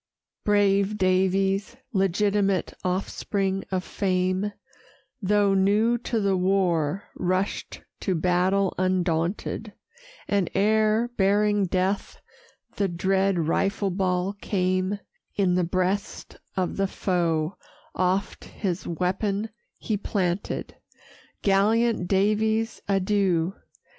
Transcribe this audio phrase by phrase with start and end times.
[0.43, 4.51] Brave Daviess, legitimate offspring of fame,
[5.21, 9.73] Though new to the war, rush'd to battle undaunted;
[10.27, 12.19] And ere, bearing death,
[12.77, 14.97] the dread rifle ball came,
[15.35, 17.57] In the breast of the foe
[17.93, 20.75] oft his weapon he planted.
[21.43, 23.53] Gallant Daviess, adieu!